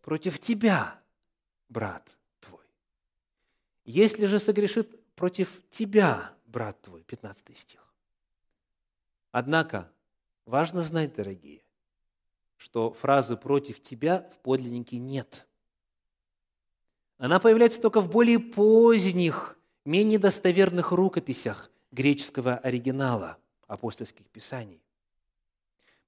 [0.00, 0.97] Против тебя,
[1.68, 2.64] брат твой.
[3.84, 7.84] Если же согрешит против тебя, брат твой, 15 стих.
[9.30, 9.90] Однако,
[10.46, 11.62] важно знать, дорогие,
[12.56, 15.46] что фразы «против тебя» в подлиннике нет.
[17.18, 24.82] Она появляется только в более поздних, менее достоверных рукописях греческого оригинала апостольских писаний.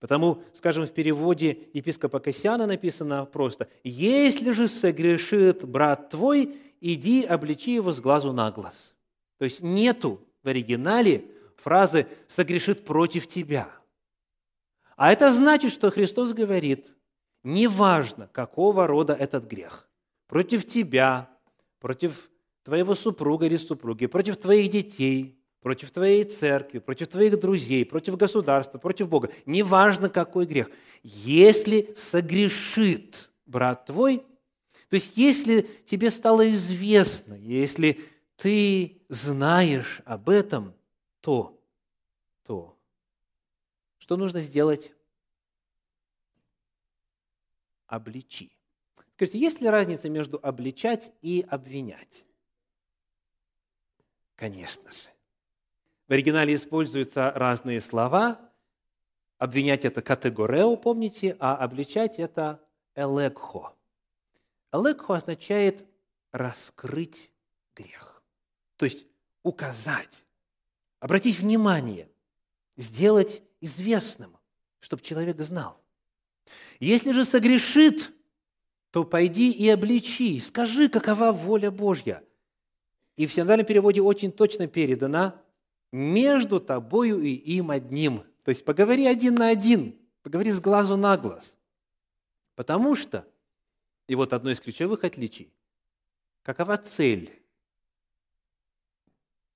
[0.00, 7.74] Потому, скажем, в переводе епископа Кассиана написано просто «Если же согрешит брат твой, иди обличи
[7.74, 8.94] его с глазу на глаз».
[9.38, 13.68] То есть нету в оригинале фразы «согрешит против тебя».
[14.96, 16.94] А это значит, что Христос говорит,
[17.42, 19.88] неважно, какого рода этот грех,
[20.28, 21.28] против тебя,
[21.78, 22.30] против
[22.64, 28.78] твоего супруга или супруги, против твоих детей– против твоей церкви, против твоих друзей, против государства,
[28.78, 29.30] против Бога.
[29.46, 30.70] Неважно, какой грех.
[31.02, 34.24] Если согрешит брат твой,
[34.88, 38.00] то есть если тебе стало известно, если
[38.36, 40.74] ты знаешь об этом,
[41.20, 41.62] то,
[42.44, 42.76] то
[43.98, 44.92] что нужно сделать?
[47.86, 48.50] Обличи.
[49.14, 52.24] Скажите, есть ли разница между обличать и обвинять?
[54.34, 55.10] Конечно же.
[56.10, 58.40] В оригинале используются разные слова.
[59.38, 62.60] Обвинять– это категорео, помните, а обличать– это
[62.96, 63.76] элекхо.
[64.72, 65.86] Элекхо означает
[66.32, 67.30] раскрыть
[67.76, 68.24] грех.
[68.76, 69.06] То есть
[69.44, 70.24] указать,
[70.98, 72.08] обратить внимание,
[72.76, 74.36] сделать известным,
[74.80, 75.80] чтобы человек знал.
[76.80, 78.10] Если же согрешит,
[78.90, 82.24] то пойди и обличи, скажи, какова воля Божья.
[83.14, 85.40] И в синодальном переводе очень точно передано
[85.92, 88.24] между тобою и им одним.
[88.44, 91.56] То есть поговори один на один, поговори с глазу на глаз.
[92.54, 93.26] Потому что,
[94.06, 95.52] и вот одно из ключевых отличий,
[96.42, 97.32] какова цель?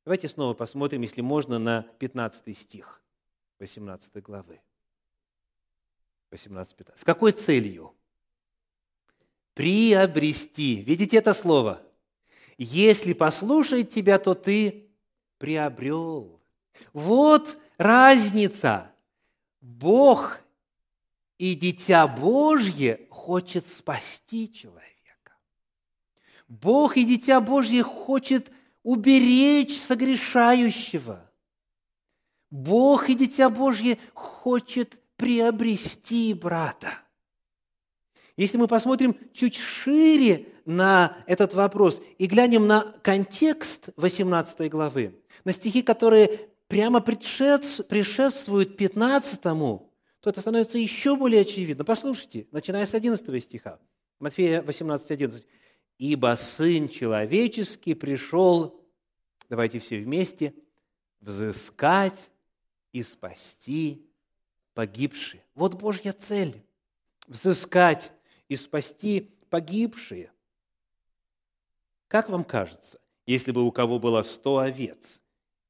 [0.05, 3.03] Давайте снова посмотрим, если можно, на 15 стих
[3.59, 4.61] 18 главы.
[6.31, 6.97] 18-15.
[6.97, 7.95] С какой целью?
[9.55, 10.83] Приобрести.
[10.83, 11.81] Видите это слово?
[12.59, 14.84] Если послушает тебя, то ты
[15.39, 16.41] приобрел.
[16.93, 18.91] Вот разница.
[19.61, 20.41] Бог
[21.39, 24.93] и Дитя Божье хочет спасти человека.
[26.49, 28.51] Бог и Дитя Божье хочет
[28.83, 31.31] уберечь согрешающего.
[32.51, 36.93] Бог и Дитя Божье хочет приобрести брата.
[38.37, 45.15] Если мы посмотрим чуть шире на этот вопрос и глянем на контекст 18 главы,
[45.45, 49.91] на стихи, которые прямо предшествуют 15, то
[50.25, 51.85] это становится еще более очевидно.
[51.85, 53.79] Послушайте, начиная с 11 стиха,
[54.19, 55.47] Матфея 18, 11.
[55.99, 58.83] «Ибо Сын Человеческий пришел,
[59.49, 60.55] давайте все вместе,
[61.21, 62.31] взыскать
[62.93, 64.09] и спасти
[64.73, 65.45] погибшие».
[65.55, 66.63] Вот Божья цель–
[67.29, 68.11] взыскать
[68.49, 70.33] и спасти погибшие.
[72.09, 75.23] Как вам кажется, если бы у кого было сто овец,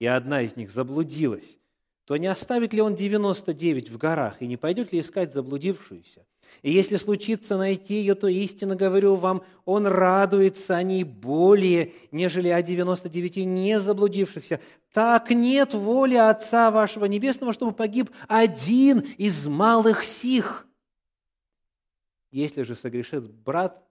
[0.04, 1.58] и одна из них заблудилась,
[2.04, 6.26] то не оставит ли он 99 в горах и не пойдет ли искать заблудившуюся?
[6.60, 12.50] И если случится найти ее, то истинно говорю вам, он радуется о ней более, нежели
[12.50, 14.60] о 99 не заблудившихся.
[14.92, 20.66] Так нет воли Отца вашего Небесного, чтобы погиб один из малых сих.
[22.30, 23.82] Если же согрешит брат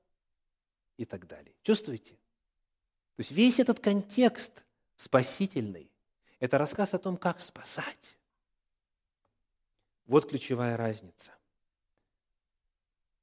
[0.98, 1.56] и так далее.
[1.64, 2.14] Чувствуете?
[3.16, 4.64] То есть весь этот контекст
[4.96, 5.90] спасительный–
[6.44, 8.18] это рассказ о том, как спасать.
[10.06, 11.32] Вот ключевая разница.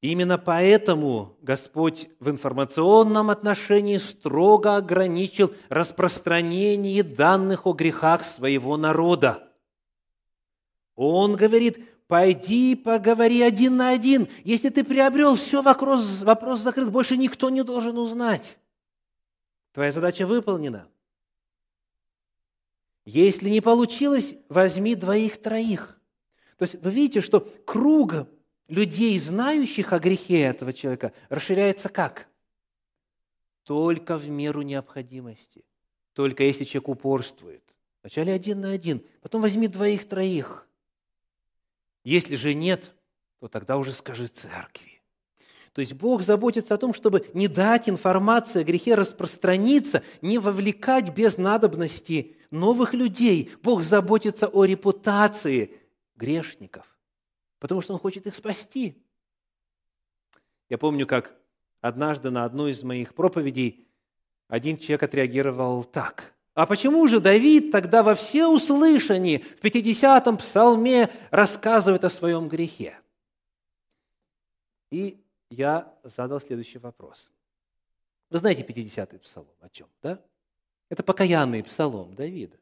[0.01, 9.53] Именно поэтому Господь в информационном отношении строго ограничил распространение данных о грехах своего народа.
[10.95, 14.29] Он говорит, пойди поговори один на один.
[14.45, 18.57] Если ты приобрел, все, вопрос, вопрос закрыт, больше никто не должен узнать.
[19.75, 20.89] Твоя задача выполнена.
[23.13, 25.99] Если не получилось, возьми двоих-троих.
[26.57, 28.29] То есть вы видите, что круг
[28.69, 32.29] людей, знающих о грехе этого человека, расширяется как?
[33.65, 35.65] Только в меру необходимости.
[36.13, 37.65] Только если человек упорствует.
[38.03, 40.69] Вначале один на один, потом возьми двоих-троих.
[42.05, 42.93] Если же нет,
[43.41, 44.90] то тогда уже скажи церкви.
[45.73, 51.15] То есть Бог заботится о том, чтобы не дать информации о грехе распространиться, не вовлекать
[51.15, 53.53] без надобности новых людей.
[53.63, 55.79] Бог заботится о репутации
[56.17, 56.99] грешников,
[57.61, 58.97] потому что Он хочет их спасти.
[60.69, 61.37] Я помню, как
[61.81, 63.87] однажды на одну из моих проповедей
[64.49, 66.35] один человек отреагировал так.
[66.55, 72.99] А почему же Давид тогда во всеуслышании в 50-м псалме рассказывает о своем грехе?
[74.91, 75.20] И
[75.51, 77.31] я задал следующий вопрос.
[78.31, 80.23] Вы знаете 50-й псалом о чем, да?
[80.89, 82.57] Это покаянный псалом Давида.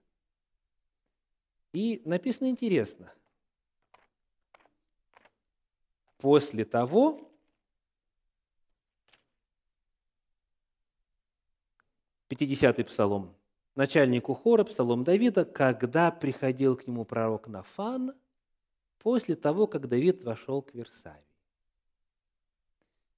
[1.72, 3.12] И написано интересно.
[6.16, 7.28] После того,
[12.28, 13.34] Пятидесятый псалом,
[13.74, 18.14] начальнику хора, псалом Давида, когда приходил к нему пророк Нафан,
[18.98, 21.27] после того, как Давид вошел к Версаве.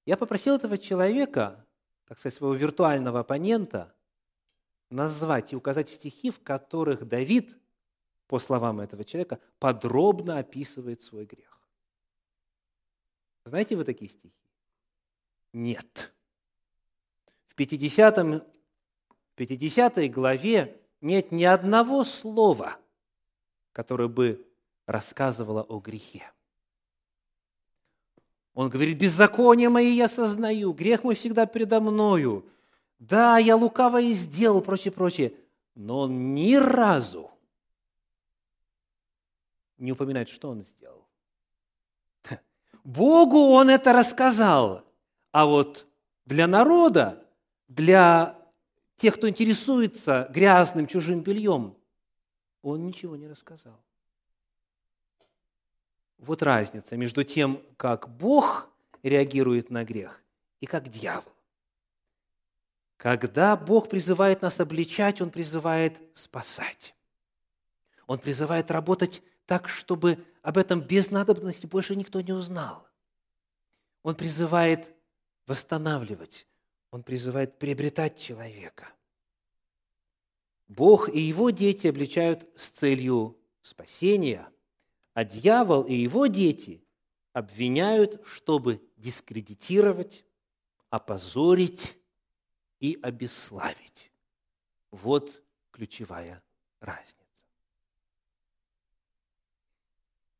[0.05, 1.65] Я попросил этого человека,
[2.05, 3.93] так сказать, своего виртуального оппонента,
[4.89, 7.57] назвать и указать стихи, в которых Давид,
[8.27, 11.61] по словам этого человека, подробно описывает свой грех.
[13.45, 14.33] Знаете вы такие стихи?
[15.53, 16.13] Нет.
[17.47, 18.45] В 50,
[19.35, 22.77] 50 главе нет ни одного слова,
[23.73, 24.47] которое бы
[24.85, 26.31] рассказывало о грехе.
[28.61, 32.45] Он говорит, беззаконие мои я сознаю, грех мой всегда передо мною.
[32.99, 35.33] Да, я лукаво и сделал, прочее, прочее.
[35.73, 37.31] Но он ни разу
[39.79, 41.07] не упоминает, что он сделал.
[42.83, 44.85] Богу он это рассказал,
[45.31, 45.87] а вот
[46.25, 47.25] для народа,
[47.67, 48.37] для
[48.95, 51.75] тех, кто интересуется грязным чужим бельем,
[52.61, 53.83] он ничего не рассказал.
[56.21, 58.69] Вот разница между тем, как Бог
[59.01, 60.21] реагирует на грех
[60.59, 61.33] и как дьявол.
[62.97, 66.95] Когда Бог призывает нас обличать, Он призывает спасать.
[68.05, 72.87] Он призывает работать так, чтобы об этом без надобности больше никто не узнал.
[74.03, 74.93] Он призывает
[75.47, 76.45] восстанавливать,
[76.91, 78.89] Он призывает приобретать человека.
[80.67, 84.47] Бог и Его дети обличают с целью спасения–
[85.13, 86.83] а дьявол и его дети
[87.33, 90.25] обвиняют, чтобы дискредитировать,
[90.89, 91.97] опозорить
[92.79, 94.11] и обесславить.
[94.91, 96.43] Вот ключевая
[96.79, 97.17] разница.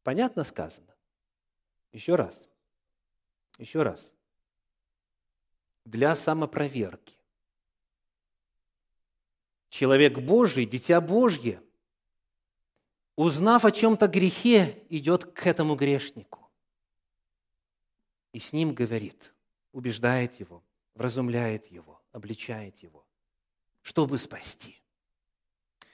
[0.04, 0.96] Понятно сказано?
[1.92, 2.50] Еще раз.
[3.58, 4.14] Еще раз.
[5.86, 7.18] Для самопроверки.
[9.70, 11.62] Человек Божий, дитя Божье–
[13.16, 16.42] узнав о чем-то грехе, идет к этому грешнику
[18.34, 19.34] и с ним говорит,
[19.72, 20.64] убеждает его,
[20.96, 23.06] вразумляет его, обличает его,
[23.82, 24.82] чтобы спасти.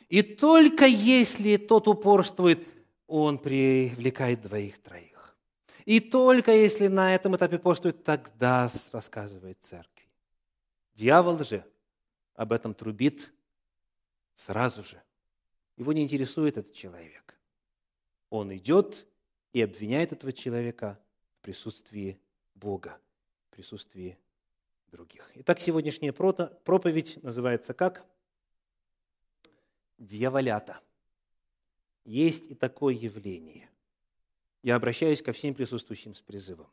[0.10, 2.66] И только если тот упорствует,
[3.08, 5.36] он привлекает двоих-троих.
[5.86, 10.06] И только если на этом этапе упорствует, тогда рассказывает церкви.
[10.94, 11.66] Дьявол же
[12.36, 13.34] об этом трубит
[14.36, 15.02] сразу же.
[15.78, 17.40] Его не интересует этот человек.
[18.30, 19.08] Он идет
[19.54, 21.00] и обвиняет этого человека
[21.38, 22.20] в присутствии
[22.56, 23.00] Бога,
[23.48, 24.18] в присутствии
[24.92, 25.32] других.
[25.36, 28.06] Итак, сегодняшняя проповедь называется как?
[29.98, 30.80] дьяволята.
[32.06, 33.70] Есть и такое явление.
[34.64, 36.70] Я обращаюсь ко всем присутствующим с призывом.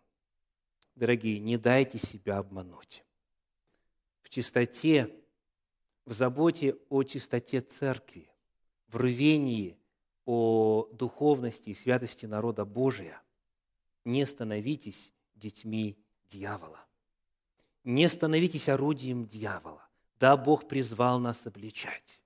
[0.94, 3.04] Дорогие, не дайте себя обмануть.
[4.22, 5.14] В чистоте,
[6.04, 8.30] в заботе о чистоте церкви,
[8.94, 9.76] в рвении
[10.24, 13.20] о духовности и святости народа Божия
[14.04, 16.78] не становитесь детьми дьявола.
[17.82, 19.86] Не становитесь орудием дьявола.
[20.20, 22.22] Да, Бог призвал нас обличать.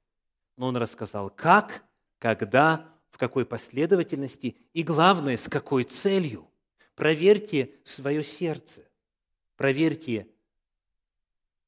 [0.58, 1.84] Но Он рассказал, как,
[2.18, 6.50] когда, в какой последовательности и, главное, с какой целью.
[6.94, 8.86] Проверьте свое сердце.
[9.56, 10.28] Проверьте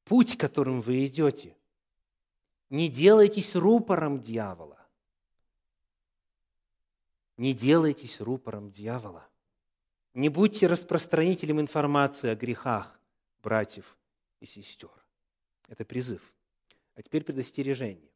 [0.03, 1.57] путь, которым вы идете.
[2.69, 4.80] Не делайтесь рупором дьявола.
[7.41, 9.27] Не делайтесь рупором дьявола.
[10.13, 12.99] Не будьте распространителем информации о грехах
[13.41, 13.97] братьев
[14.39, 14.91] и сестер.
[15.67, 16.35] Это призыв.
[16.93, 18.11] А теперь предостережение.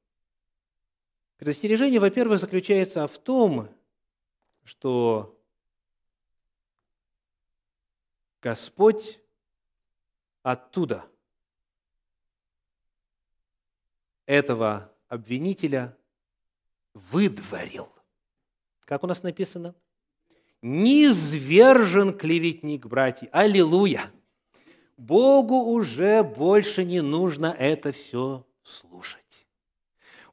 [1.38, 3.68] Предостережение, во-первых, заключается в том,
[4.64, 5.36] что
[8.44, 9.20] Господь
[10.44, 11.04] оттуда,
[14.28, 15.98] этого обвинителя,
[16.94, 17.95] выдворил.
[18.86, 19.76] Как у нас написано?
[20.62, 23.28] Низвержен клеветник, братья.
[23.32, 24.12] Аллилуйя!
[24.98, 29.46] Богу уже больше не нужно это все слушать.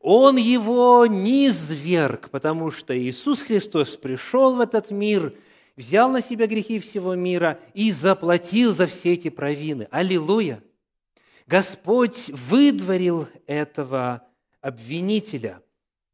[0.00, 5.34] Он его низверг, потому что Иисус Христос пришел в этот мир,
[5.76, 9.88] взял на себя грехи всего мира и заплатил за все эти провины.
[9.90, 10.62] Аллилуйя!
[11.46, 14.26] Господь выдворил этого
[14.61, 15.62] обвинителя,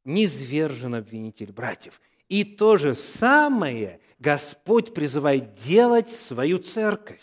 [0.04, 2.00] низвержен обвинитель братьев.
[2.28, 7.22] И то же самое Господь призывает делать свою церковь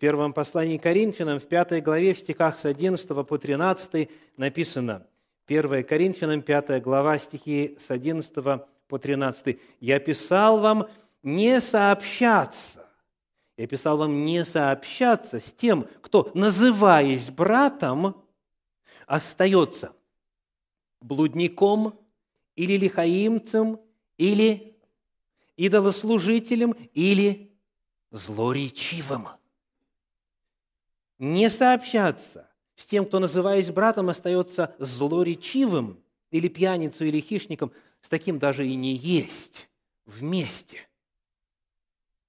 [0.00, 5.06] первом послании к Коринфянам, в пятой главе, в стихах с 11 по 13 написано,
[5.46, 8.34] 1 Коринфянам, 5 глава, стихи с 11
[8.88, 9.60] по 13.
[9.78, 10.88] «Я писал вам
[11.22, 12.88] не сообщаться,
[13.58, 18.16] я писал вам не сообщаться с тем, кто, называясь братом,
[19.06, 19.92] остается
[21.02, 21.92] блудником
[22.56, 23.78] или лихаимцем,
[24.20, 24.76] или
[25.56, 27.52] идолослужителем, или
[28.10, 29.28] злоречивым»
[31.20, 38.38] не сообщаться с тем, кто, называясь братом, остается злоречивым или пьяницей, или хищником, с таким
[38.38, 39.68] даже и не есть
[40.06, 40.88] вместе.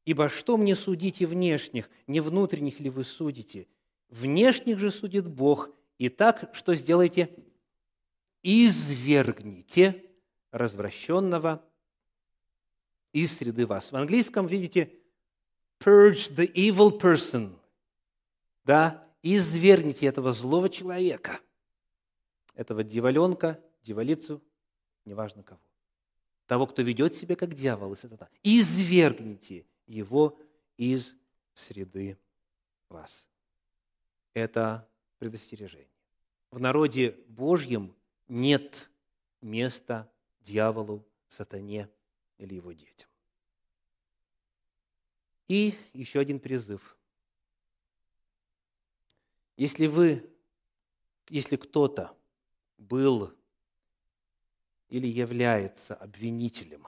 [0.04, 3.68] Ибо что мне судите внешних, не внутренних ли вы судите?
[4.10, 5.70] Внешних же судит Бог.
[5.98, 7.30] И так, что сделайте?
[8.44, 10.04] Извергните
[10.52, 11.64] развращенного
[13.14, 13.92] из среды вас.
[13.92, 14.94] В английском видите
[15.80, 17.56] purge the evil person–
[18.64, 21.40] да, изверните этого злого человека,
[22.54, 24.42] этого дьяволенка, дьяволицу,
[25.06, 25.60] неважно кого,
[26.46, 28.30] того, кто ведет себя как дьявол и сатана.
[28.44, 30.40] Извергните его
[30.78, 31.16] из
[31.54, 32.18] среды
[32.90, 33.28] вас.
[34.34, 34.88] Это
[35.18, 35.88] предостережение.
[36.52, 37.96] В народе Божьем
[38.28, 38.90] нет
[39.42, 40.10] места
[40.42, 41.90] дьяволу, сатане
[42.42, 43.10] или его детям.
[45.48, 46.98] И еще один призыв–
[49.62, 50.28] если вы,
[51.30, 52.18] если кто-то
[52.80, 53.32] был
[54.90, 56.88] или является обвинителем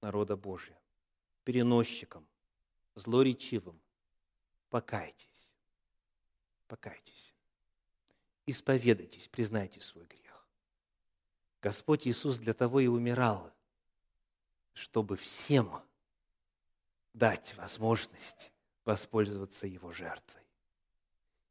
[0.00, 0.76] народа Божия,
[1.44, 2.26] переносчиком,
[2.96, 3.80] злоречивым,
[4.68, 5.54] покайтесь,
[6.66, 7.36] покайтесь,
[8.46, 10.44] исповедайтесь, признайте свой грех.
[11.62, 13.54] Господь Иисус для того и умирал,
[14.78, 15.70] чтобы всем
[17.12, 18.52] дать возможность
[18.84, 20.42] воспользоваться Его жертвой.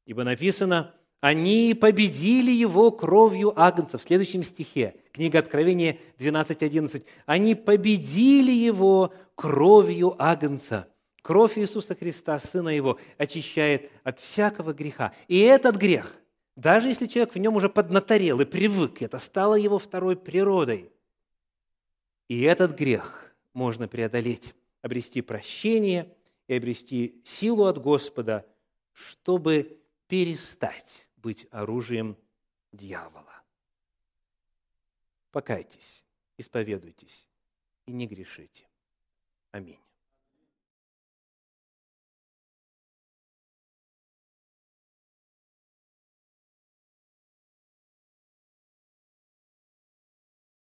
[0.05, 3.97] Ибо написано, они победили его кровью агнца.
[3.97, 7.03] В следующем стихе, книга Откровения 12.11.
[7.25, 10.87] Они победили его кровью агнца.
[11.21, 15.11] Кровь Иисуса Христа, Сына Его, очищает от всякого греха.
[15.27, 16.15] И этот грех,
[16.55, 20.91] даже если человек в нем уже поднаторел и привык, это стало его второй природой,
[22.27, 26.15] и этот грех можно преодолеть, обрести прощение
[26.47, 28.45] и обрести силу от Господа,
[28.93, 32.17] чтобы перестать быть оружием
[32.71, 33.43] дьявола.
[35.31, 36.05] Покайтесь,
[36.37, 37.27] исповедуйтесь
[37.85, 38.67] и не грешите.
[39.51, 39.79] Аминь.